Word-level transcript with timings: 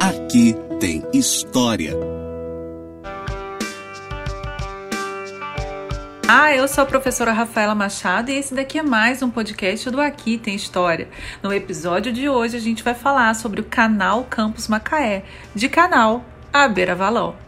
Aqui 0.00 0.54
tem 0.80 1.02
história. 1.12 1.92
Ah, 6.28 6.54
eu 6.54 6.66
sou 6.66 6.82
a 6.82 6.86
professora 6.86 7.32
Rafaela 7.32 7.74
Machado 7.74 8.30
e 8.30 8.34
esse 8.34 8.54
daqui 8.54 8.78
é 8.78 8.82
mais 8.82 9.22
um 9.22 9.30
podcast 9.30 9.90
do 9.90 10.00
Aqui 10.00 10.38
Tem 10.38 10.54
História. 10.54 11.08
No 11.42 11.52
episódio 11.52 12.12
de 12.12 12.28
hoje 12.28 12.56
a 12.56 12.60
gente 12.60 12.82
vai 12.82 12.94
falar 12.94 13.34
sobre 13.34 13.60
o 13.60 13.64
canal 13.64 14.24
Campus 14.24 14.68
Macaé, 14.68 15.24
de 15.54 15.68
canal 15.68 16.24
a 16.52 16.66
Beira 16.68 16.94
Valão. 16.94 17.41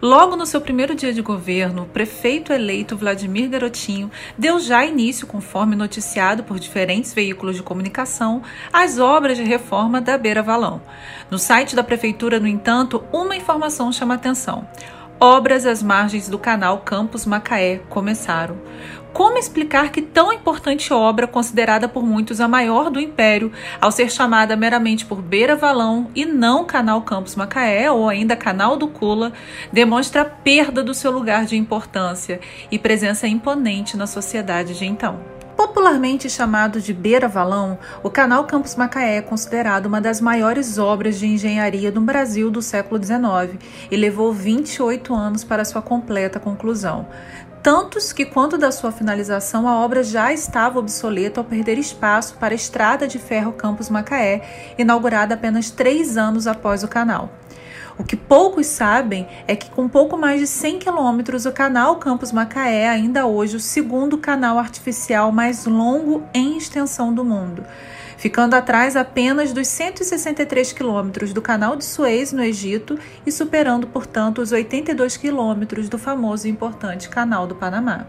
Logo 0.00 0.36
no 0.36 0.46
seu 0.46 0.60
primeiro 0.60 0.94
dia 0.94 1.12
de 1.12 1.22
governo, 1.22 1.82
o 1.82 1.86
prefeito 1.86 2.52
eleito 2.52 2.96
Vladimir 2.96 3.48
Garotinho 3.48 4.10
deu 4.36 4.58
já 4.58 4.84
início, 4.84 5.26
conforme 5.26 5.76
noticiado 5.76 6.42
por 6.42 6.58
diferentes 6.58 7.12
veículos 7.12 7.56
de 7.56 7.62
comunicação, 7.62 8.42
às 8.72 8.98
obras 8.98 9.36
de 9.36 9.44
reforma 9.44 10.00
da 10.00 10.16
Beira 10.16 10.42
Valão. 10.42 10.80
No 11.30 11.38
site 11.38 11.76
da 11.76 11.82
prefeitura, 11.82 12.40
no 12.40 12.46
entanto, 12.46 13.04
uma 13.12 13.36
informação 13.36 13.92
chama 13.92 14.14
atenção. 14.14 14.66
Obras 15.22 15.66
às 15.66 15.82
margens 15.82 16.30
do 16.30 16.38
canal 16.38 16.78
Campos 16.78 17.26
Macaé 17.26 17.82
começaram. 17.90 18.56
Como 19.12 19.36
explicar 19.36 19.90
que 19.90 20.00
tão 20.00 20.32
importante 20.32 20.92
obra, 20.92 21.26
considerada 21.26 21.88
por 21.88 22.04
muitos 22.04 22.40
a 22.40 22.46
maior 22.46 22.90
do 22.90 23.00
império, 23.00 23.52
ao 23.80 23.90
ser 23.90 24.10
chamada 24.10 24.56
meramente 24.56 25.04
por 25.04 25.20
Beira 25.20 25.56
Valão 25.56 26.08
e 26.14 26.24
não 26.24 26.64
Canal 26.64 27.02
Campos 27.02 27.34
Macaé 27.34 27.90
ou 27.90 28.08
ainda 28.08 28.36
Canal 28.36 28.76
do 28.76 28.86
Cula, 28.86 29.32
demonstra 29.72 30.22
a 30.22 30.24
perda 30.24 30.82
do 30.82 30.94
seu 30.94 31.10
lugar 31.10 31.44
de 31.44 31.56
importância 31.56 32.40
e 32.70 32.78
presença 32.78 33.26
imponente 33.26 33.96
na 33.96 34.06
sociedade 34.06 34.78
de 34.78 34.86
então? 34.86 35.18
Popularmente 35.56 36.30
chamado 36.30 36.80
de 36.80 36.94
Beira 36.94 37.28
Valão, 37.28 37.78
o 38.02 38.08
Canal 38.08 38.44
Campos 38.44 38.76
Macaé 38.76 39.16
é 39.16 39.22
considerado 39.22 39.86
uma 39.86 40.00
das 40.00 40.18
maiores 40.18 40.78
obras 40.78 41.18
de 41.18 41.26
engenharia 41.26 41.92
do 41.92 42.00
Brasil 42.00 42.50
do 42.50 42.62
século 42.62 43.02
XIX 43.02 43.60
e 43.90 43.96
levou 43.96 44.32
28 44.32 45.14
anos 45.14 45.44
para 45.44 45.64
sua 45.64 45.82
completa 45.82 46.40
conclusão 46.40 47.06
tantos 47.62 48.12
que, 48.12 48.24
quando 48.24 48.56
da 48.56 48.72
sua 48.72 48.90
finalização, 48.90 49.68
a 49.68 49.78
obra 49.78 50.02
já 50.02 50.32
estava 50.32 50.78
obsoleta 50.78 51.40
ao 51.40 51.44
perder 51.44 51.78
espaço 51.78 52.34
para 52.34 52.54
a 52.54 52.56
estrada 52.56 53.06
de 53.06 53.18
ferro 53.18 53.52
Campos 53.52 53.90
Macaé, 53.90 54.74
inaugurada 54.78 55.34
apenas 55.34 55.70
três 55.70 56.16
anos 56.16 56.46
após 56.46 56.82
o 56.82 56.88
canal. 56.88 57.30
O 57.98 58.04
que 58.04 58.16
poucos 58.16 58.66
sabem 58.66 59.28
é 59.46 59.54
que, 59.54 59.70
com 59.70 59.86
pouco 59.86 60.16
mais 60.16 60.40
de 60.40 60.46
100 60.46 60.78
quilômetros, 60.78 61.44
o 61.44 61.52
canal 61.52 61.96
Campos 61.96 62.32
Macaé 62.32 62.84
é 62.84 62.88
ainda 62.88 63.26
hoje 63.26 63.56
o 63.56 63.60
segundo 63.60 64.16
canal 64.16 64.58
artificial 64.58 65.30
mais 65.30 65.66
longo 65.66 66.22
em 66.32 66.56
extensão 66.56 67.12
do 67.12 67.24
mundo 67.24 67.62
ficando 68.20 68.54
atrás 68.54 68.96
apenas 68.96 69.50
dos 69.50 69.66
163 69.66 70.74
quilômetros 70.74 71.32
do 71.32 71.40
Canal 71.40 71.74
de 71.74 71.86
Suez, 71.86 72.34
no 72.34 72.44
Egito, 72.44 72.98
e 73.24 73.32
superando, 73.32 73.86
portanto, 73.86 74.42
os 74.42 74.52
82 74.52 75.16
quilômetros 75.16 75.88
do 75.88 75.96
famoso 75.96 76.46
e 76.46 76.50
importante 76.50 77.08
Canal 77.08 77.46
do 77.46 77.54
Panamá. 77.54 78.06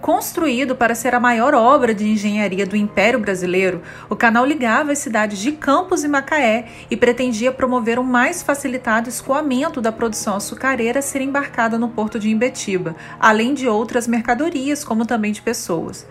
Construído 0.00 0.74
para 0.74 0.94
ser 0.94 1.14
a 1.14 1.20
maior 1.20 1.52
obra 1.52 1.92
de 1.92 2.08
engenharia 2.08 2.64
do 2.64 2.74
Império 2.74 3.20
Brasileiro, 3.20 3.82
o 4.08 4.16
canal 4.16 4.46
ligava 4.46 4.92
as 4.92 4.98
cidades 4.98 5.38
de 5.38 5.52
Campos 5.52 6.02
e 6.02 6.08
Macaé 6.08 6.68
e 6.90 6.96
pretendia 6.96 7.52
promover 7.52 7.98
um 7.98 8.02
mais 8.02 8.42
facilitado 8.42 9.10
escoamento 9.10 9.78
da 9.78 9.92
produção 9.92 10.36
açucareira 10.36 11.00
a 11.00 11.02
ser 11.02 11.20
embarcada 11.20 11.78
no 11.78 11.90
porto 11.90 12.18
de 12.18 12.30
Imbetiba, 12.30 12.96
além 13.20 13.52
de 13.52 13.68
outras 13.68 14.08
mercadorias, 14.08 14.82
como 14.82 15.04
também 15.04 15.32
de 15.32 15.42
pessoas. 15.42 16.06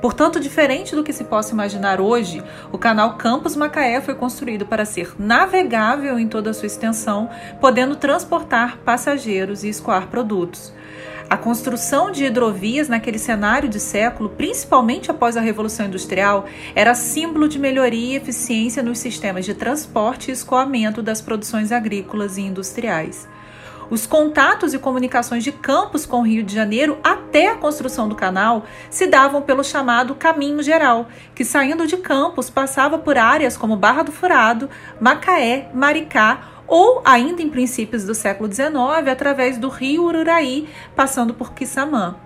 Portanto, 0.00 0.40
diferente 0.40 0.94
do 0.94 1.04
que 1.04 1.12
se 1.12 1.24
possa 1.24 1.52
imaginar 1.52 2.00
hoje, 2.00 2.42
o 2.72 2.78
canal 2.78 3.18
Campos 3.18 3.56
Macaé 3.56 4.00
foi 4.00 4.14
construído 4.14 4.64
para 4.64 4.86
ser 4.86 5.14
navegável 5.18 6.18
em 6.18 6.28
toda 6.28 6.50
a 6.50 6.54
sua 6.54 6.66
extensão, 6.66 7.28
podendo 7.60 7.96
transportar 7.96 8.78
passageiros 8.78 9.64
e 9.64 9.68
escoar 9.68 10.06
produtos. 10.08 10.72
A 11.28 11.36
construção 11.36 12.10
de 12.10 12.24
hidrovias 12.24 12.88
naquele 12.88 13.18
cenário 13.18 13.68
de 13.68 13.80
século, 13.80 14.28
principalmente 14.28 15.10
após 15.10 15.36
a 15.36 15.40
Revolução 15.40 15.86
Industrial, 15.86 16.44
era 16.74 16.94
símbolo 16.94 17.48
de 17.48 17.58
melhoria 17.58 18.12
e 18.12 18.16
eficiência 18.16 18.82
nos 18.82 18.98
sistemas 18.98 19.44
de 19.44 19.54
transporte 19.54 20.30
e 20.30 20.34
escoamento 20.34 21.02
das 21.02 21.20
produções 21.20 21.72
agrícolas 21.72 22.36
e 22.36 22.42
industriais. 22.42 23.26
Os 23.90 24.06
contatos 24.06 24.72
e 24.72 24.78
comunicações 24.78 25.44
de 25.44 25.52
Campos 25.52 26.06
com 26.06 26.20
o 26.20 26.22
Rio 26.22 26.42
de 26.42 26.54
Janeiro 26.54 26.98
até 27.02 27.48
a 27.48 27.56
construção 27.56 28.08
do 28.08 28.14
canal 28.14 28.64
se 28.88 29.06
davam 29.06 29.42
pelo 29.42 29.62
chamado 29.62 30.14
Caminho 30.14 30.62
Geral, 30.62 31.08
que 31.34 31.44
saindo 31.44 31.86
de 31.86 31.98
Campos 31.98 32.48
passava 32.48 32.98
por 32.98 33.18
áreas 33.18 33.56
como 33.56 33.76
Barra 33.76 34.02
do 34.02 34.12
Furado, 34.12 34.70
Macaé, 35.00 35.68
Maricá 35.74 36.53
ou 36.66 37.02
ainda 37.04 37.42
em 37.42 37.48
princípios 37.48 38.04
do 38.04 38.14
século 38.14 38.52
XIX 38.52 38.74
através 39.10 39.58
do 39.58 39.68
rio 39.68 40.04
Ururaí, 40.04 40.68
passando 40.94 41.34
por 41.34 41.52
Quissamã. 41.52 42.16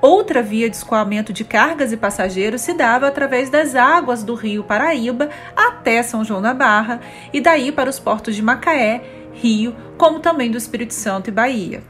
Outra 0.00 0.42
via 0.42 0.68
de 0.68 0.76
escoamento 0.76 1.32
de 1.32 1.44
cargas 1.44 1.92
e 1.92 1.96
passageiros 1.96 2.62
se 2.62 2.74
dava 2.74 3.06
através 3.06 3.48
das 3.48 3.76
águas 3.76 4.24
do 4.24 4.34
rio 4.34 4.64
Paraíba 4.64 5.30
até 5.54 6.02
São 6.02 6.24
João 6.24 6.42
da 6.42 6.52
Barra 6.52 7.00
e 7.32 7.40
daí 7.40 7.70
para 7.70 7.88
os 7.88 8.00
portos 8.00 8.34
de 8.34 8.42
Macaé, 8.42 9.04
Rio, 9.32 9.76
como 9.96 10.18
também 10.18 10.50
do 10.50 10.58
Espírito 10.58 10.92
Santo 10.92 11.28
e 11.28 11.32
Bahia. 11.32 11.84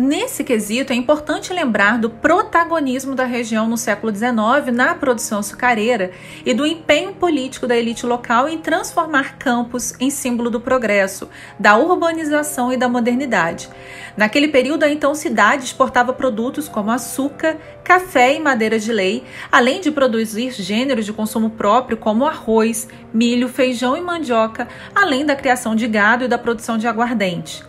Nesse 0.00 0.44
quesito, 0.44 0.92
é 0.92 0.96
importante 0.96 1.52
lembrar 1.52 1.98
do 1.98 2.08
protagonismo 2.08 3.16
da 3.16 3.24
região 3.24 3.68
no 3.68 3.76
século 3.76 4.14
XIX 4.14 4.72
na 4.72 4.94
produção 4.94 5.40
açucareira 5.40 6.12
e 6.46 6.54
do 6.54 6.64
empenho 6.64 7.12
político 7.14 7.66
da 7.66 7.76
elite 7.76 8.06
local 8.06 8.48
em 8.48 8.58
transformar 8.58 9.38
Campos 9.38 9.94
em 9.98 10.08
símbolo 10.08 10.50
do 10.50 10.60
progresso, 10.60 11.28
da 11.58 11.76
urbanização 11.76 12.72
e 12.72 12.76
da 12.76 12.88
modernidade. 12.88 13.68
Naquele 14.16 14.46
período, 14.46 14.84
a 14.84 14.88
então 14.88 15.16
cidade 15.16 15.64
exportava 15.64 16.12
produtos 16.12 16.68
como 16.68 16.92
açúcar, 16.92 17.56
café 17.82 18.36
e 18.36 18.38
madeira 18.38 18.78
de 18.78 18.92
lei, 18.92 19.24
além 19.50 19.80
de 19.80 19.90
produzir 19.90 20.52
gêneros 20.52 21.06
de 21.06 21.12
consumo 21.12 21.50
próprio 21.50 21.96
como 21.96 22.24
arroz, 22.24 22.86
milho, 23.12 23.48
feijão 23.48 23.96
e 23.96 24.00
mandioca, 24.00 24.68
além 24.94 25.26
da 25.26 25.34
criação 25.34 25.74
de 25.74 25.88
gado 25.88 26.24
e 26.24 26.28
da 26.28 26.38
produção 26.38 26.78
de 26.78 26.86
aguardente. 26.86 27.66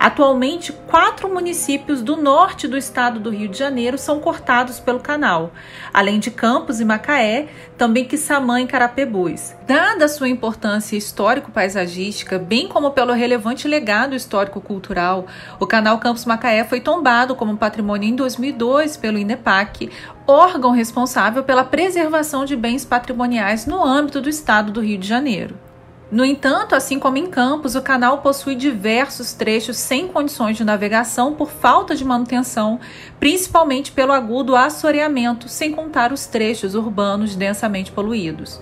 Atualmente, 0.00 0.72
quatro 0.72 1.28
municípios 1.28 2.00
do 2.00 2.16
norte 2.16 2.66
do 2.66 2.78
estado 2.78 3.20
do 3.20 3.28
Rio 3.28 3.50
de 3.50 3.58
Janeiro 3.58 3.98
são 3.98 4.18
cortados 4.18 4.80
pelo 4.80 4.98
canal, 4.98 5.52
além 5.92 6.18
de 6.18 6.30
Campos 6.30 6.80
e 6.80 6.86
Macaé, 6.86 7.48
também 7.76 8.06
Quissamã 8.06 8.62
e 8.62 8.66
Carapebus. 8.66 9.52
Dada 9.66 10.08
sua 10.08 10.30
importância 10.30 10.96
histórico-paisagística, 10.96 12.38
bem 12.38 12.66
como 12.66 12.92
pelo 12.92 13.12
relevante 13.12 13.68
legado 13.68 14.16
histórico-cultural, 14.16 15.26
o 15.58 15.66
canal 15.66 15.98
Campos 15.98 16.24
Macaé 16.24 16.64
foi 16.64 16.80
tombado 16.80 17.36
como 17.36 17.58
patrimônio 17.58 18.08
em 18.08 18.16
2002 18.16 18.96
pelo 18.96 19.18
INEPAC, 19.18 19.90
órgão 20.26 20.70
responsável 20.70 21.44
pela 21.44 21.62
preservação 21.62 22.46
de 22.46 22.56
bens 22.56 22.86
patrimoniais 22.86 23.66
no 23.66 23.84
âmbito 23.84 24.22
do 24.22 24.30
estado 24.30 24.72
do 24.72 24.80
Rio 24.80 24.96
de 24.96 25.06
Janeiro. 25.06 25.69
No 26.10 26.24
entanto, 26.24 26.74
assim 26.74 26.98
como 26.98 27.18
em 27.18 27.28
Campos, 27.28 27.76
o 27.76 27.82
canal 27.82 28.18
possui 28.18 28.56
diversos 28.56 29.32
trechos 29.32 29.76
sem 29.76 30.08
condições 30.08 30.56
de 30.56 30.64
navegação 30.64 31.34
por 31.34 31.48
falta 31.48 31.94
de 31.94 32.04
manutenção, 32.04 32.80
principalmente 33.20 33.92
pelo 33.92 34.12
agudo 34.12 34.56
assoreamento, 34.56 35.48
sem 35.48 35.70
contar 35.70 36.12
os 36.12 36.26
trechos 36.26 36.74
urbanos 36.74 37.36
densamente 37.36 37.92
poluídos. 37.92 38.60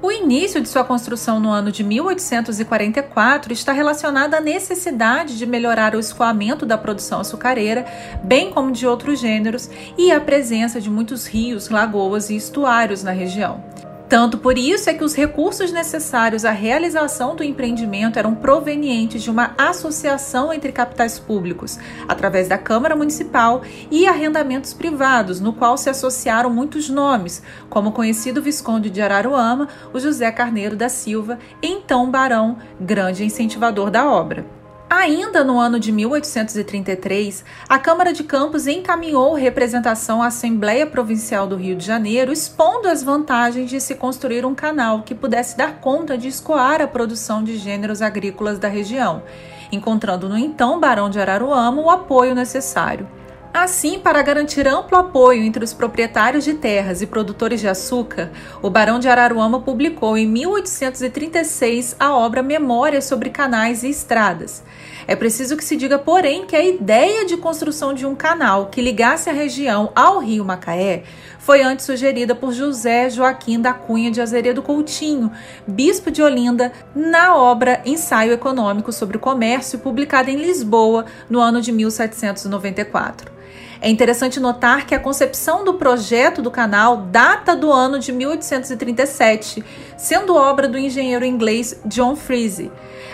O 0.00 0.12
início 0.12 0.60
de 0.60 0.68
sua 0.68 0.84
construção 0.84 1.40
no 1.40 1.50
ano 1.50 1.72
de 1.72 1.82
1844 1.82 3.52
está 3.52 3.72
relacionado 3.72 4.34
à 4.34 4.40
necessidade 4.40 5.36
de 5.36 5.44
melhorar 5.44 5.96
o 5.96 5.98
escoamento 5.98 6.64
da 6.64 6.78
produção 6.78 7.18
açucareira, 7.18 7.84
bem 8.22 8.52
como 8.52 8.70
de 8.70 8.86
outros 8.86 9.18
gêneros, 9.18 9.68
e 9.98 10.12
à 10.12 10.20
presença 10.20 10.80
de 10.80 10.88
muitos 10.88 11.26
rios, 11.26 11.68
lagoas 11.68 12.30
e 12.30 12.36
estuários 12.36 13.02
na 13.02 13.10
região. 13.10 13.64
Tanto 14.08 14.38
por 14.38 14.56
isso 14.56 14.88
é 14.88 14.94
que 14.94 15.02
os 15.02 15.16
recursos 15.16 15.72
necessários 15.72 16.44
à 16.44 16.52
realização 16.52 17.34
do 17.34 17.42
empreendimento 17.42 18.18
eram 18.18 18.36
provenientes 18.36 19.20
de 19.20 19.30
uma 19.30 19.52
associação 19.58 20.52
entre 20.52 20.70
capitais 20.70 21.18
públicos, 21.18 21.76
através 22.06 22.46
da 22.46 22.56
Câmara 22.56 22.94
Municipal, 22.94 23.62
e 23.90 24.06
arrendamentos 24.06 24.72
privados, 24.72 25.40
no 25.40 25.52
qual 25.52 25.76
se 25.76 25.90
associaram 25.90 26.50
muitos 26.50 26.88
nomes, 26.88 27.42
como 27.68 27.88
o 27.88 27.92
conhecido 27.92 28.40
Visconde 28.40 28.90
de 28.90 29.02
Araruama, 29.02 29.68
o 29.92 29.98
José 29.98 30.30
Carneiro 30.30 30.76
da 30.76 30.88
Silva, 30.88 31.38
então 31.60 32.08
barão, 32.08 32.58
grande 32.80 33.24
incentivador 33.24 33.90
da 33.90 34.08
obra. 34.08 34.46
Ainda 34.88 35.42
no 35.42 35.58
ano 35.58 35.80
de 35.80 35.90
1833, 35.90 37.44
a 37.68 37.76
Câmara 37.76 38.12
de 38.12 38.22
Campos 38.22 38.68
encaminhou 38.68 39.34
representação 39.34 40.22
à 40.22 40.28
Assembleia 40.28 40.86
Provincial 40.86 41.44
do 41.48 41.56
Rio 41.56 41.74
de 41.74 41.84
Janeiro, 41.84 42.32
expondo 42.32 42.86
as 42.86 43.02
vantagens 43.02 43.68
de 43.68 43.80
se 43.80 43.96
construir 43.96 44.46
um 44.46 44.54
canal 44.54 45.02
que 45.02 45.12
pudesse 45.12 45.56
dar 45.56 45.80
conta 45.80 46.16
de 46.16 46.28
escoar 46.28 46.80
a 46.80 46.86
produção 46.86 47.42
de 47.42 47.58
gêneros 47.58 48.00
agrícolas 48.00 48.60
da 48.60 48.68
região, 48.68 49.24
encontrando 49.72 50.28
no 50.28 50.38
então 50.38 50.78
Barão 50.78 51.10
de 51.10 51.18
Araruama 51.18 51.82
o 51.82 51.90
apoio 51.90 52.32
necessário. 52.32 53.08
Assim, 53.58 53.98
para 53.98 54.20
garantir 54.20 54.68
amplo 54.68 54.98
apoio 54.98 55.42
entre 55.42 55.64
os 55.64 55.72
proprietários 55.72 56.44
de 56.44 56.52
terras 56.52 57.00
e 57.00 57.06
produtores 57.06 57.58
de 57.58 57.66
açúcar, 57.66 58.30
o 58.60 58.68
Barão 58.68 58.98
de 58.98 59.08
Araruama 59.08 59.62
publicou 59.62 60.18
em 60.18 60.26
1836 60.26 61.96
a 61.98 62.14
obra 62.14 62.42
Memórias 62.42 63.06
sobre 63.06 63.30
Canais 63.30 63.82
e 63.82 63.88
Estradas. 63.88 64.62
É 65.06 65.16
preciso 65.16 65.56
que 65.56 65.64
se 65.64 65.74
diga, 65.74 65.98
porém, 65.98 66.44
que 66.44 66.54
a 66.54 66.62
ideia 66.62 67.24
de 67.24 67.38
construção 67.38 67.94
de 67.94 68.04
um 68.04 68.14
canal 68.14 68.66
que 68.66 68.82
ligasse 68.82 69.30
a 69.30 69.32
região 69.32 69.90
ao 69.96 70.18
rio 70.18 70.44
Macaé 70.44 71.04
foi 71.38 71.62
antes 71.62 71.86
sugerida 71.86 72.34
por 72.34 72.52
José 72.52 73.08
Joaquim 73.08 73.58
da 73.58 73.72
Cunha 73.72 74.10
de 74.10 74.20
Azeredo 74.20 74.60
Coutinho, 74.60 75.32
bispo 75.66 76.10
de 76.10 76.20
Olinda, 76.20 76.72
na 76.94 77.34
obra 77.34 77.80
Ensaio 77.86 78.34
Econômico 78.34 78.92
sobre 78.92 79.16
o 79.16 79.20
Comércio, 79.20 79.78
publicada 79.78 80.30
em 80.30 80.36
Lisboa 80.36 81.06
no 81.30 81.40
ano 81.40 81.62
de 81.62 81.72
1794. 81.72 83.36
É 83.80 83.90
interessante 83.90 84.40
notar 84.40 84.86
que 84.86 84.94
a 84.94 85.00
concepção 85.00 85.64
do 85.64 85.74
projeto 85.74 86.40
do 86.40 86.50
canal 86.50 86.96
data 86.96 87.54
do 87.54 87.70
ano 87.70 87.98
de 87.98 88.10
1837, 88.10 89.62
sendo 89.96 90.34
obra 90.34 90.66
do 90.66 90.78
engenheiro 90.78 91.24
inglês 91.24 91.78
John 91.84 92.16
Freese. 92.16 92.70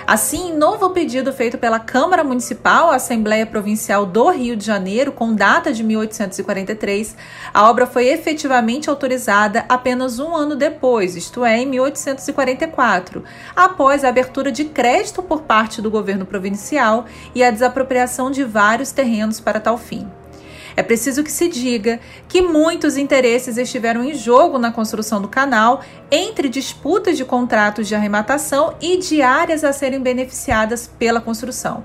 Assim, 0.06 0.52
novo 0.52 0.90
pedido 0.90 1.32
feito 1.32 1.56
pela 1.58 1.78
Câmara 1.78 2.24
Municipal 2.24 2.90
à 2.90 2.96
Assembleia 2.96 3.46
Provincial 3.46 4.04
do 4.04 4.30
Rio 4.30 4.56
de 4.56 4.64
Janeiro, 4.64 5.12
com 5.12 5.34
data 5.34 5.72
de 5.72 5.82
1843, 5.84 7.16
a 7.54 7.70
obra 7.70 7.86
foi 7.86 8.08
efetivamente 8.08 8.90
autorizada 8.90 9.64
apenas 9.68 10.18
um 10.18 10.34
ano 10.34 10.56
depois, 10.56 11.14
isto 11.14 11.44
é, 11.44 11.58
em 11.58 11.66
1844, 11.66 13.22
após 13.54 14.04
a 14.04 14.08
abertura 14.08 14.50
de 14.50 14.64
crédito 14.64 15.22
por 15.22 15.42
parte 15.42 15.80
do 15.80 15.90
governo 15.90 16.26
provincial 16.26 17.06
e 17.34 17.44
a 17.44 17.50
desapropriação 17.50 18.30
de 18.30 18.42
vários 18.42 18.90
terrenos 18.90 19.38
para 19.38 19.60
tal 19.60 19.78
fim. 19.78 20.08
É 20.76 20.82
preciso 20.82 21.22
que 21.22 21.30
se 21.30 21.48
diga 21.48 22.00
que 22.28 22.40
muitos 22.40 22.96
interesses 22.96 23.58
estiveram 23.58 24.02
em 24.04 24.14
jogo 24.14 24.58
na 24.58 24.72
construção 24.72 25.20
do 25.20 25.28
canal, 25.28 25.80
entre 26.10 26.48
disputas 26.48 27.16
de 27.16 27.24
contratos 27.24 27.86
de 27.86 27.94
arrematação 27.94 28.74
e 28.80 28.96
de 28.96 29.22
áreas 29.22 29.64
a 29.64 29.72
serem 29.72 30.00
beneficiadas 30.00 30.86
pela 30.86 31.20
construção. 31.20 31.84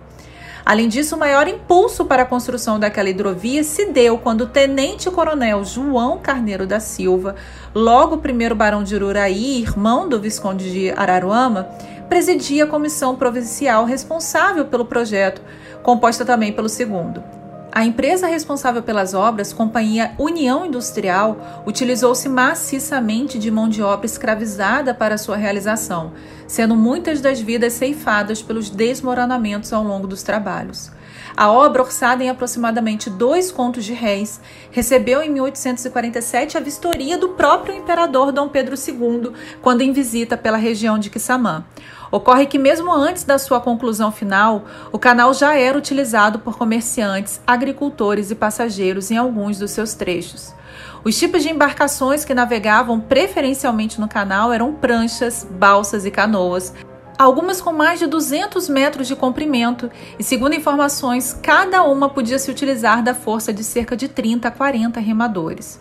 Além 0.68 0.90
disso, 0.90 1.16
o 1.16 1.20
maior 1.20 1.48
impulso 1.48 2.04
para 2.04 2.24
a 2.24 2.26
construção 2.26 2.78
daquela 2.78 3.10
hidrovia 3.10 3.64
se 3.64 3.86
deu 3.86 4.18
quando 4.18 4.42
o 4.42 4.48
tenente-coronel 4.48 5.64
João 5.64 6.18
Carneiro 6.18 6.68
da 6.68 6.78
Silva, 6.78 7.36
logo 7.74 8.18
primeiro 8.18 8.54
barão 8.54 8.84
de 8.84 8.94
Ururaí, 8.94 9.62
irmão 9.62 10.10
do 10.10 10.20
Visconde 10.20 10.70
de 10.70 10.92
Araruama, 10.92 11.70
presidia 12.10 12.66
a 12.66 12.68
comissão 12.68 13.16
provincial 13.16 13.86
responsável 13.86 14.66
pelo 14.66 14.84
projeto, 14.84 15.42
composta 15.84 16.26
também 16.26 16.52
pelo 16.52 16.68
segundo. 16.68 17.37
A 17.78 17.86
empresa 17.86 18.26
responsável 18.26 18.82
pelas 18.82 19.14
obras, 19.14 19.54
Companhia 19.54 20.16
União 20.18 20.66
Industrial, 20.66 21.64
utilizou-se 21.64 22.28
maciçamente 22.28 23.38
de 23.38 23.52
mão 23.52 23.70
de 23.70 23.84
obra 23.84 24.08
escravizada 24.08 24.96
para 24.96 25.16
sua 25.16 25.38
realização, 25.38 26.14
sendo 26.48 26.76
muitas 26.76 27.22
das 27.22 27.40
vidas 27.40 27.74
ceifadas 27.74 28.42
pelos 28.42 28.72
desmoronamentos 28.72 29.72
ao 29.72 29.84
longo 29.84 30.08
dos 30.08 30.24
trabalhos. 30.24 30.90
A 31.36 31.52
obra, 31.52 31.84
orçada 31.84 32.24
em 32.24 32.30
aproximadamente 32.30 33.10
dois 33.10 33.52
contos 33.52 33.86
de 33.86 33.94
réis, 33.94 34.40
recebeu 34.72 35.22
em 35.22 35.30
1847 35.30 36.58
a 36.58 36.60
vistoria 36.60 37.18
do 37.18 37.30
próprio 37.30 37.76
imperador 37.76 38.32
Dom 38.32 38.50
Pedro 38.50 38.76
II, 38.76 39.32
quando 39.62 39.82
em 39.82 39.92
visita 39.92 40.36
pela 40.36 40.58
região 40.58 40.98
de 40.98 41.10
Quissamã. 41.10 41.66
Ocorre 42.12 42.46
que, 42.46 42.58
mesmo 42.58 42.92
antes 42.92 43.24
da 43.24 43.38
sua 43.38 43.60
conclusão 43.60 44.12
final, 44.12 44.66
o 44.92 45.00
canal 45.00 45.34
já 45.34 45.56
era 45.56 45.78
utilizado 45.78 46.40
por 46.40 46.58
comerciantes, 46.58 47.42
agricultores 47.46 48.32
e 48.32 48.36
passageiros 48.36 49.12
em 49.12 49.18
alguns 49.18 49.60
dos 49.60 49.72
seus 49.72 49.94
trechos. 49.94 50.56
Os 51.04 51.18
tipos 51.18 51.44
de 51.44 51.50
embarcações 51.50 52.26
que 52.26 52.34
navegavam 52.34 53.00
preferencialmente 53.00 54.00
no 54.00 54.08
canal 54.08 54.52
eram 54.52 54.74
pranchas, 54.74 55.46
balsas 55.50 56.06
e 56.06 56.12
canoas, 56.12 56.74
algumas 57.18 57.60
com 57.60 57.72
mais 57.74 58.00
de 58.00 58.08
200 58.08 58.70
metros 58.70 59.08
de 59.08 59.16
comprimento, 59.16 59.90
e 60.20 60.24
segundo 60.24 60.56
informações, 60.56 61.38
cada 61.42 61.84
uma 61.84 62.10
podia 62.10 62.38
se 62.38 62.52
utilizar 62.52 63.04
da 63.04 63.16
força 63.16 63.52
de 63.52 63.64
cerca 63.64 63.98
de 63.98 64.08
30 64.08 64.48
a 64.48 64.52
40 64.52 65.00
remadores. 65.00 65.80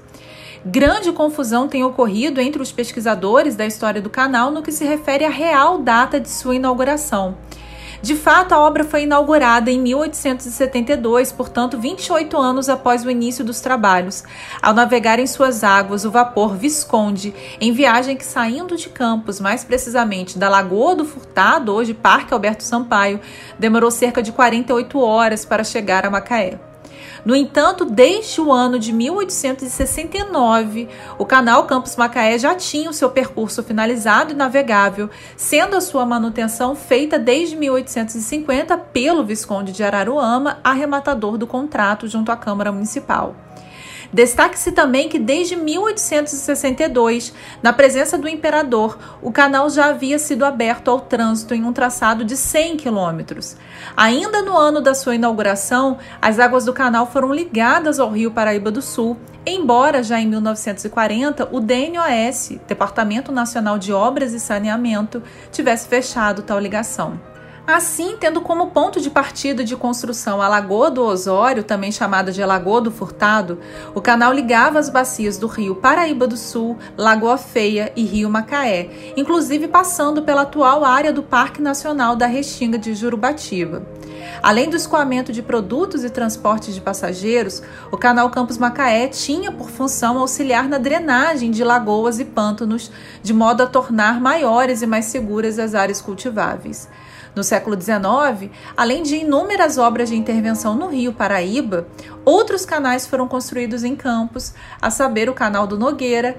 Grande 0.64 1.12
confusão 1.12 1.68
tem 1.68 1.84
ocorrido 1.84 2.40
entre 2.40 2.60
os 2.60 2.72
pesquisadores 2.72 3.54
da 3.54 3.66
história 3.66 4.02
do 4.02 4.10
canal 4.10 4.50
no 4.50 4.62
que 4.62 4.72
se 4.72 4.84
refere 4.84 5.24
à 5.24 5.30
real 5.30 5.78
data 5.78 6.18
de 6.18 6.28
sua 6.28 6.56
inauguração. 6.56 7.36
De 8.06 8.14
fato, 8.14 8.52
a 8.52 8.60
obra 8.60 8.84
foi 8.84 9.02
inaugurada 9.02 9.68
em 9.68 9.80
1872, 9.80 11.32
portanto, 11.32 11.76
28 11.76 12.38
anos 12.38 12.68
após 12.68 13.04
o 13.04 13.10
início 13.10 13.44
dos 13.44 13.60
trabalhos, 13.60 14.22
ao 14.62 14.72
navegar 14.72 15.18
em 15.18 15.26
suas 15.26 15.64
águas 15.64 16.04
o 16.04 16.10
vapor 16.12 16.54
Visconde, 16.54 17.34
em 17.60 17.72
viagem 17.72 18.16
que, 18.16 18.24
saindo 18.24 18.76
de 18.76 18.88
Campos, 18.90 19.40
mais 19.40 19.64
precisamente 19.64 20.38
da 20.38 20.48
Lagoa 20.48 20.94
do 20.94 21.04
Furtado, 21.04 21.74
hoje 21.74 21.94
Parque 21.94 22.32
Alberto 22.32 22.62
Sampaio, 22.62 23.18
demorou 23.58 23.90
cerca 23.90 24.22
de 24.22 24.30
48 24.30 25.00
horas 25.00 25.44
para 25.44 25.64
chegar 25.64 26.06
a 26.06 26.10
Macaé. 26.10 26.60
No 27.26 27.34
entanto, 27.34 27.84
desde 27.84 28.40
o 28.40 28.52
ano 28.52 28.78
de 28.78 28.92
1869, 28.92 30.88
o 31.18 31.26
canal 31.26 31.64
Campos 31.64 31.96
Macaé 31.96 32.38
já 32.38 32.54
tinha 32.54 32.88
o 32.88 32.92
seu 32.92 33.10
percurso 33.10 33.64
finalizado 33.64 34.30
e 34.30 34.36
navegável, 34.36 35.10
sendo 35.36 35.76
a 35.76 35.80
sua 35.80 36.06
manutenção 36.06 36.76
feita 36.76 37.18
desde 37.18 37.56
1850 37.56 38.78
pelo 38.78 39.24
Visconde 39.24 39.72
de 39.72 39.82
Araruama, 39.82 40.60
arrematador 40.62 41.36
do 41.36 41.48
contrato 41.48 42.06
junto 42.06 42.30
à 42.30 42.36
Câmara 42.36 42.70
Municipal. 42.70 43.34
Destaque-se 44.12 44.72
também 44.72 45.08
que 45.08 45.18
desde 45.18 45.56
1862, 45.56 47.32
na 47.62 47.72
presença 47.72 48.16
do 48.16 48.28
imperador, 48.28 48.98
o 49.20 49.32
canal 49.32 49.68
já 49.68 49.86
havia 49.86 50.18
sido 50.18 50.44
aberto 50.44 50.90
ao 50.90 51.00
trânsito 51.00 51.54
em 51.54 51.64
um 51.64 51.72
traçado 51.72 52.24
de 52.24 52.36
100 52.36 52.76
quilômetros. 52.76 53.56
Ainda 53.96 54.42
no 54.42 54.56
ano 54.56 54.80
da 54.80 54.94
sua 54.94 55.14
inauguração, 55.14 55.98
as 56.20 56.38
águas 56.38 56.64
do 56.64 56.72
canal 56.72 57.06
foram 57.06 57.32
ligadas 57.32 57.98
ao 57.98 58.10
Rio 58.10 58.30
Paraíba 58.30 58.70
do 58.70 58.82
Sul, 58.82 59.16
embora 59.44 60.02
já 60.02 60.20
em 60.20 60.26
1940 60.26 61.48
o 61.52 61.60
DNOS, 61.60 62.58
Departamento 62.66 63.30
Nacional 63.30 63.78
de 63.78 63.92
Obras 63.92 64.32
e 64.32 64.40
Saneamento, 64.40 65.22
tivesse 65.52 65.86
fechado 65.88 66.42
tal 66.42 66.58
ligação. 66.58 67.35
Assim, 67.66 68.16
tendo 68.20 68.40
como 68.40 68.68
ponto 68.68 69.00
de 69.00 69.10
partida 69.10 69.64
de 69.64 69.74
construção 69.74 70.40
a 70.40 70.46
Lagoa 70.46 70.88
do 70.88 71.02
Osório, 71.02 71.64
também 71.64 71.90
chamada 71.90 72.30
de 72.30 72.44
Lagoa 72.44 72.80
do 72.80 72.92
Furtado, 72.92 73.58
o 73.92 74.00
canal 74.00 74.32
ligava 74.32 74.78
as 74.78 74.88
bacias 74.88 75.36
do 75.36 75.48
rio 75.48 75.74
Paraíba 75.74 76.28
do 76.28 76.36
Sul, 76.36 76.78
Lagoa 76.96 77.36
Feia 77.36 77.92
e 77.96 78.04
Rio 78.04 78.30
Macaé, 78.30 79.14
inclusive 79.16 79.66
passando 79.66 80.22
pela 80.22 80.42
atual 80.42 80.84
área 80.84 81.12
do 81.12 81.24
Parque 81.24 81.60
Nacional 81.60 82.14
da 82.14 82.26
Restinga 82.26 82.78
de 82.78 82.94
Jurubatiba. 82.94 83.82
Além 84.40 84.70
do 84.70 84.76
escoamento 84.76 85.32
de 85.32 85.42
produtos 85.42 86.04
e 86.04 86.10
transportes 86.10 86.72
de 86.72 86.80
passageiros, 86.80 87.62
o 87.90 87.96
canal 87.96 88.30
Campos 88.30 88.58
Macaé 88.58 89.08
tinha 89.08 89.50
por 89.50 89.70
função 89.70 90.18
auxiliar 90.18 90.68
na 90.68 90.78
drenagem 90.78 91.50
de 91.50 91.64
lagoas 91.64 92.20
e 92.20 92.24
pântanos, 92.24 92.92
de 93.22 93.34
modo 93.34 93.64
a 93.64 93.66
tornar 93.66 94.20
maiores 94.20 94.82
e 94.82 94.86
mais 94.86 95.06
seguras 95.06 95.58
as 95.58 95.74
áreas 95.74 96.00
cultiváveis. 96.00 96.88
No 97.36 97.44
século 97.44 97.78
XIX, 97.78 98.50
além 98.74 99.02
de 99.02 99.16
inúmeras 99.16 99.76
obras 99.76 100.08
de 100.08 100.16
intervenção 100.16 100.74
no 100.74 100.88
Rio 100.88 101.12
Paraíba, 101.12 101.86
outros 102.24 102.64
canais 102.64 103.06
foram 103.06 103.28
construídos 103.28 103.84
em 103.84 103.94
Campos, 103.94 104.54
a 104.80 104.90
saber 104.90 105.28
o 105.28 105.34
Canal 105.34 105.66
do 105.66 105.78
Nogueira, 105.78 106.34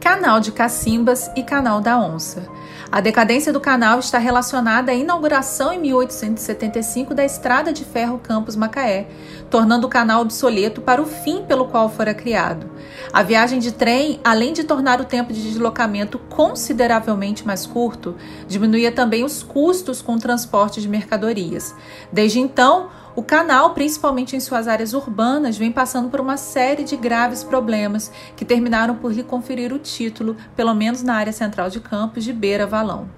Canal 0.00 0.38
de 0.38 0.52
Cacimbas 0.52 1.28
e 1.34 1.42
Canal 1.42 1.80
da 1.80 1.98
Onça. 1.98 2.46
A 2.90 3.00
decadência 3.00 3.52
do 3.52 3.60
canal 3.60 3.98
está 3.98 4.16
relacionada 4.16 4.92
à 4.92 4.94
inauguração 4.94 5.72
em 5.72 5.80
1875 5.80 7.14
da 7.14 7.24
Estrada 7.24 7.72
de 7.72 7.84
Ferro 7.84 8.18
Campos 8.18 8.54
Macaé, 8.54 9.08
tornando 9.50 9.86
o 9.86 9.90
canal 9.90 10.22
obsoleto 10.22 10.80
para 10.80 11.02
o 11.02 11.04
fim 11.04 11.42
pelo 11.42 11.66
qual 11.66 11.90
fora 11.90 12.14
criado. 12.14 12.70
A 13.12 13.22
viagem 13.24 13.58
de 13.58 13.72
trem, 13.72 14.20
além 14.24 14.52
de 14.52 14.64
tornar 14.64 15.00
o 15.00 15.04
tempo 15.04 15.32
de 15.32 15.42
deslocamento 15.42 16.18
consideravelmente 16.30 17.44
mais 17.44 17.66
curto, 17.66 18.14
diminuía 18.46 18.92
também 18.92 19.24
os 19.24 19.42
custos 19.42 20.00
com 20.00 20.14
o 20.14 20.18
transporte 20.18 20.80
de 20.80 20.88
mercadorias. 20.88 21.74
Desde 22.12 22.38
então, 22.38 22.88
o 23.18 23.22
canal, 23.24 23.74
principalmente 23.74 24.36
em 24.36 24.38
suas 24.38 24.68
áreas 24.68 24.94
urbanas, 24.94 25.58
vem 25.58 25.72
passando 25.72 26.08
por 26.08 26.20
uma 26.20 26.36
série 26.36 26.84
de 26.84 26.96
graves 26.96 27.42
problemas 27.42 28.12
que 28.36 28.44
terminaram 28.44 28.94
por 28.94 29.12
lhe 29.12 29.24
conferir 29.24 29.72
o 29.72 29.78
título, 29.80 30.36
pelo 30.54 30.72
menos 30.72 31.02
na 31.02 31.16
área 31.16 31.32
central 31.32 31.68
de 31.68 31.80
Campos, 31.80 32.22
de 32.22 32.32
Beira 32.32 32.64
Valão. 32.64 33.10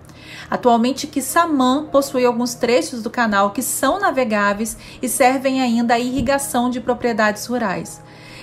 Atualmente, 0.49 1.07
Quissamã 1.07 1.85
possui 1.85 2.25
alguns 2.25 2.55
trechos 2.55 3.03
do 3.03 3.11
canal 3.11 3.51
que 3.51 3.61
são 3.61 4.01
navegáveis 4.01 4.75
e 5.03 5.07
servem 5.07 5.61
ainda 5.61 5.93
à 5.93 5.99
irrigação 5.99 6.71
de 6.71 6.81
propriedades 6.81 7.45
rurais. 7.45 8.01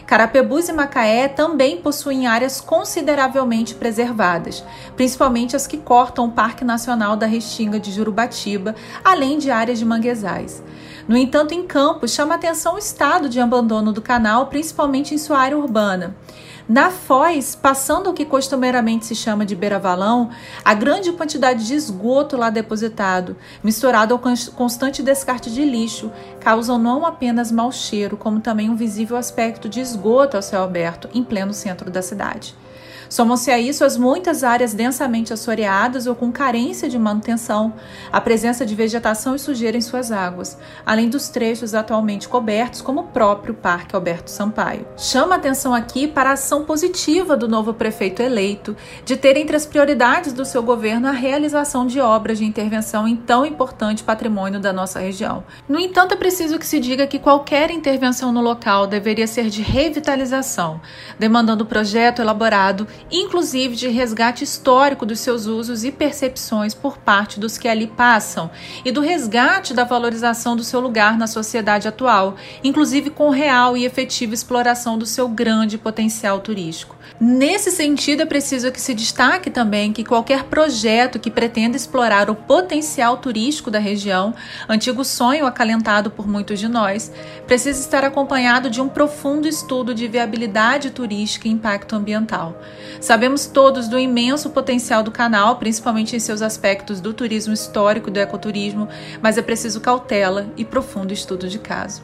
Carapebus 0.08 0.70
e 0.70 0.74
Macaé 0.74 1.28
também 1.28 1.82
possuem 1.82 2.28
áreas 2.28 2.62
consideravelmente 2.62 3.76
preservadas, 3.76 4.64
principalmente 4.96 5.54
as 5.54 5.68
que 5.68 5.78
cortam 5.78 6.28
o 6.28 6.32
Parque 6.32 6.64
Nacional 6.64 7.18
da 7.18 7.26
Restinga 7.26 7.78
de 7.78 7.92
Jurubatiba, 7.92 8.74
além 9.04 9.38
de 9.38 9.52
áreas 9.52 9.78
de 9.78 9.84
manguezais. 9.84 10.64
No 11.10 11.18
entanto, 11.18 11.54
em 11.54 11.68
Campos, 11.68 12.12
chama 12.12 12.36
atenção 12.36 12.76
o 12.76 12.78
estado 12.78 13.28
de 13.28 13.42
abandono 13.42 13.92
do 13.92 14.02
canal, 14.02 14.48
principalmente 14.48 15.14
em 15.14 15.18
sua 15.18 15.40
área 15.40 15.58
urbana. 15.58 16.16
Na 16.70 16.92
Foz, 16.92 17.56
passando 17.56 18.10
o 18.10 18.14
que 18.14 18.26
costumeiramente 18.26 19.06
se 19.06 19.16
chama 19.16 19.46
de 19.46 19.56
beira-valão, 19.56 20.30
a 20.66 20.74
grande 20.74 21.14
quantidade 21.14 21.66
de 21.66 21.74
esgoto 21.74 22.36
lá 22.36 22.50
depositado, 22.50 23.38
misturado 23.64 24.14
ao 24.14 24.20
constante 24.54 25.02
descarte 25.02 25.50
de 25.50 25.64
lixo, 25.64 26.12
causam 26.42 26.78
não 26.78 27.06
apenas 27.06 27.54
mau 27.54 27.72
cheiro, 27.72 28.18
como 28.18 28.42
também 28.42 28.70
um 28.70 28.76
visível 28.76 29.16
aspecto 29.16 29.70
de 29.70 29.80
esgoto 29.80 30.36
ao 30.36 30.44
céu 30.44 30.62
aberto, 30.62 31.08
em 31.14 31.24
pleno 31.24 31.54
centro 31.54 31.90
da 31.90 32.02
cidade. 32.02 32.54
Somam-se 33.10 33.52
a 33.52 33.60
isso 33.60 33.84
as 33.84 33.98
muitas 33.98 34.44
áreas 34.44 34.74
densamente 34.74 35.34
assoreadas 35.34 36.08
ou 36.08 36.16
com 36.16 36.32
carência 36.32 36.90
de 36.90 36.98
manutenção, 36.98 37.74
a 38.12 38.20
presença 38.20 38.66
de 38.66 38.76
vegetação 38.76 39.36
e 39.36 39.40
sujeira 39.40 39.78
em 39.78 39.82
suas 39.82 40.12
águas, 40.12 40.58
além 40.86 41.10
dos 41.10 41.30
trechos 41.30 41.74
atualmente 41.74 42.28
cobertos, 42.28 42.82
como 42.82 43.02
o 43.02 43.08
próprio 43.08 43.54
Parque 43.54 43.96
Alberto 43.96 44.30
Sampaio. 44.30 44.86
Chama 44.98 45.36
atenção 45.36 45.74
aqui 45.74 46.08
para 46.08 46.32
a 46.32 46.34
ação 46.34 46.66
positiva 46.66 47.38
do 47.38 47.48
novo 47.48 47.74
prefeito 47.74 48.22
eleito 48.22 48.76
de 49.06 49.16
ter 49.16 49.38
entre 49.38 49.56
as 49.56 49.66
prioridades 49.66 50.34
do 50.34 50.46
seu 50.46 50.62
governo 50.62 51.08
a 51.08 51.12
realização 51.12 51.86
de 51.88 52.00
obras 52.00 52.38
de 52.38 52.46
intervenção 52.46 53.08
em 53.08 53.16
tão 53.16 53.46
importante 53.46 54.04
patrimônio 54.04 54.60
da 54.60 54.74
nossa 54.74 55.00
região. 55.00 55.44
No 55.68 55.80
entanto, 55.80 56.14
é 56.14 56.18
preciso 56.18 56.60
que 56.60 56.66
se 56.66 56.80
diga 56.80 57.08
que 57.08 57.20
qualquer 57.20 57.72
intervenção 57.72 58.32
no 58.32 58.42
local 58.42 58.88
deveria 58.88 59.28
ser 59.28 59.50
de 59.50 59.62
revitalização, 59.62 60.82
demandando 61.20 61.66
projeto 61.66 62.22
elaborado 62.22 62.88
inclusive 63.12 63.76
de 63.76 63.88
resgate 63.88 64.44
histórico 64.44 65.06
dos 65.06 65.20
seus 65.20 65.46
usos 65.46 65.84
e 65.84 65.92
percepções 65.92 66.74
por 66.74 66.98
parte 66.98 67.40
dos 67.40 67.58
que 67.58 67.68
ali 67.68 67.88
passam, 67.88 68.50
e 68.84 68.92
do 68.92 69.02
resgate 69.02 69.74
da 69.74 69.84
valorização 69.84 70.56
do 70.56 70.64
seu 70.64 70.80
lugar 70.80 71.18
na 71.18 71.28
sociedade 71.28 71.88
atual, 71.88 72.36
inclusive 72.64 73.10
com 73.10 73.30
real 73.30 73.78
e 73.78 73.86
efetiva 73.86 74.34
exploração 74.34 74.98
do 74.98 75.06
seu 75.06 75.28
grande 75.28 75.78
potencial 75.78 76.40
turístico. 76.40 76.96
Nesse 77.20 77.72
sentido, 77.72 78.22
é 78.22 78.26
preciso 78.26 78.72
que 78.72 78.80
se 78.80 78.94
destaque 78.94 79.50
também 79.50 79.92
que 79.92 80.04
qualquer 80.04 80.44
projeto 80.44 81.20
que 81.20 81.32
pretenda 81.32 81.76
explorar 81.76 82.30
o 82.30 82.36
potencial 82.36 83.18
turístico 83.18 83.72
da 83.72 83.80
região, 83.80 84.36
antigo 84.70 85.04
sonho 85.04 85.46
acalentado 85.46 86.12
por 86.12 86.28
muitos 86.28 86.60
de 86.60 86.68
nós, 86.68 87.12
precisa 87.48 87.80
estar 87.80 88.04
acompanhado 88.04 88.70
de 88.70 88.82
um 88.82 88.88
profundo 88.88 89.48
estudo 89.48 89.96
de 89.96 90.08
viabilidade 90.08 90.92
turística 90.92 91.48
e 91.48 91.52
impacto 91.52 91.96
ambiental. 91.96 92.62
Sabemos 93.00 93.46
todos 93.46 93.88
do 93.88 93.98
imenso 93.98 94.50
potencial 94.50 95.04
do 95.04 95.12
canal, 95.12 95.58
principalmente 95.58 96.16
em 96.16 96.20
seus 96.20 96.42
aspectos 96.42 97.00
do 97.00 97.14
turismo 97.14 97.54
histórico 97.54 98.10
e 98.10 98.12
do 98.12 98.20
ecoturismo, 98.20 98.88
mas 99.22 99.38
é 99.38 99.42
preciso 99.42 99.82
cautela 99.82 100.48
e 100.58 100.66
profundo 100.66 101.14
estudo 101.14 101.48
de 101.48 101.60
caso. 101.60 102.02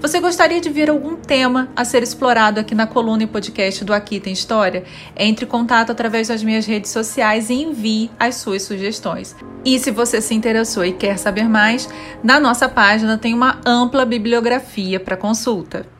Você 0.00 0.20
gostaria 0.20 0.60
de 0.60 0.70
ver 0.70 0.90
algum 0.90 1.16
tema 1.16 1.68
a 1.74 1.84
ser 1.84 2.02
explorado 2.02 2.60
aqui 2.60 2.74
na 2.74 2.86
coluna 2.86 3.24
e 3.24 3.26
podcast 3.26 3.84
do 3.84 3.92
Aqui 3.92 4.20
Tem 4.20 4.32
História? 4.32 4.84
Entre 5.16 5.44
em 5.44 5.48
contato 5.48 5.90
através 5.90 6.28
das 6.28 6.42
minhas 6.42 6.66
redes 6.66 6.90
sociais 6.90 7.50
e 7.50 7.54
envie 7.54 8.10
as 8.18 8.36
suas 8.36 8.62
sugestões. 8.62 9.34
E 9.64 9.78
se 9.78 9.90
você 9.90 10.20
se 10.20 10.34
interessou 10.34 10.84
e 10.84 10.92
quer 10.92 11.18
saber 11.18 11.48
mais, 11.48 11.88
na 12.22 12.38
nossa 12.38 12.68
página 12.68 13.18
tem 13.18 13.34
uma 13.34 13.60
ampla 13.66 14.04
bibliografia 14.04 15.00
para 15.00 15.16
consulta. 15.16 15.97